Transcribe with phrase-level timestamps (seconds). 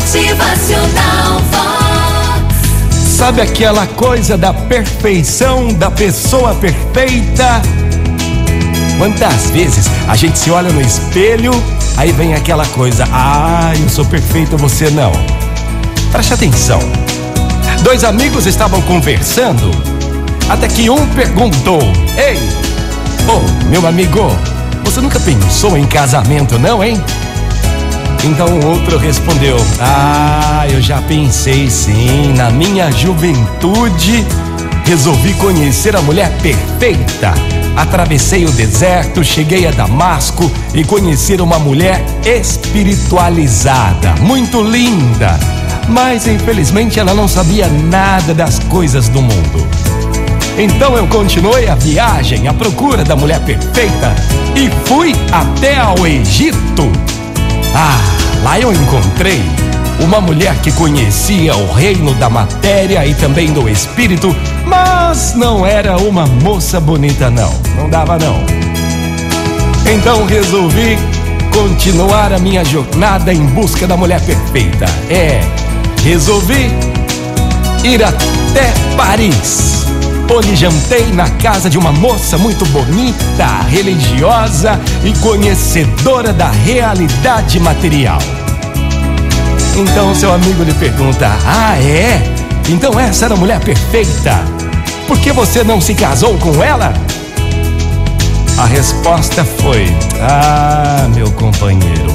[0.00, 1.42] Motivacional.
[2.90, 7.60] Sabe aquela coisa da perfeição, da pessoa perfeita?
[8.96, 11.52] Quantas vezes a gente se olha no espelho,
[11.98, 15.12] aí vem aquela coisa: ah, eu sou perfeito, você não.
[16.10, 16.80] Preste atenção.
[17.82, 19.70] Dois amigos estavam conversando,
[20.48, 21.80] até que um perguntou:
[22.16, 22.38] Ei,
[23.28, 24.34] ô meu amigo,
[24.82, 27.00] você nunca pensou em casamento, não, hein?
[28.24, 32.34] Então o outro respondeu: Ah, eu já pensei sim.
[32.36, 34.26] Na minha juventude,
[34.84, 37.32] resolvi conhecer a mulher perfeita.
[37.76, 45.38] Atravessei o deserto, cheguei a Damasco e conheci uma mulher espiritualizada, muito linda.
[45.88, 49.66] Mas infelizmente ela não sabia nada das coisas do mundo.
[50.58, 54.14] Então eu continuei a viagem à procura da mulher perfeita
[54.54, 56.90] e fui até ao Egito.
[57.74, 59.42] Ah, lá eu encontrei
[60.00, 65.96] uma mulher que conhecia o reino da matéria e também do espírito, mas não era
[65.98, 67.52] uma moça bonita, não.
[67.76, 68.42] Não dava, não.
[69.92, 70.98] Então resolvi
[71.52, 74.86] continuar a minha jornada em busca da mulher perfeita.
[75.10, 75.40] É,
[76.02, 76.70] resolvi
[77.84, 79.79] ir até Paris.
[80.32, 88.20] Onde jantei na casa de uma moça muito bonita, religiosa e conhecedora da realidade material.
[89.76, 92.22] Então seu amigo lhe pergunta: Ah, é?
[92.68, 94.44] Então essa era a mulher perfeita.
[95.08, 96.94] Por que você não se casou com ela?
[98.56, 99.84] A resposta foi:
[100.20, 102.14] Ah, meu companheiro.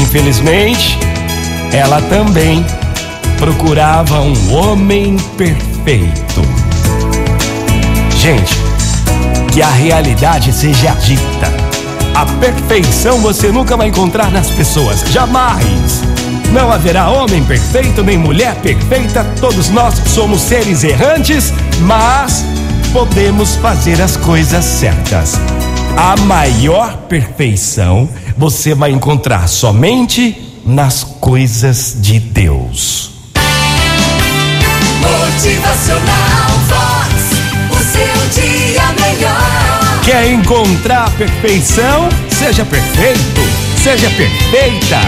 [0.00, 0.98] Infelizmente,
[1.74, 2.64] ela também
[3.36, 6.67] procurava um homem perfeito.
[8.28, 8.58] Gente,
[9.54, 11.50] que a realidade seja dita.
[12.14, 16.02] A perfeição você nunca vai encontrar nas pessoas, jamais.
[16.52, 22.44] Não haverá homem perfeito nem mulher perfeita, todos nós somos seres errantes, mas
[22.92, 25.40] podemos fazer as coisas certas.
[25.96, 28.06] A maior perfeição
[28.36, 33.10] você vai encontrar somente nas coisas de Deus.
[35.00, 36.27] Motivacional
[40.08, 42.08] Quer encontrar a perfeição?
[42.30, 43.42] Seja perfeito,
[43.82, 45.00] seja perfeita.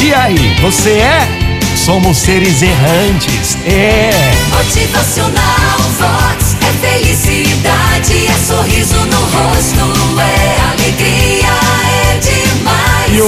[0.00, 1.28] E aí, você é?
[1.76, 3.58] Somos seres errantes.
[3.66, 4.12] É.
[4.56, 5.57] Motivacional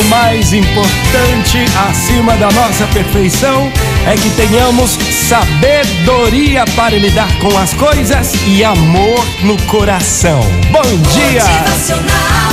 [0.00, 3.70] o mais importante, acima da nossa perfeição,
[4.06, 4.92] é que tenhamos
[5.28, 10.40] sabedoria para lidar com as coisas e amor no coração.
[10.70, 12.49] Bom dia!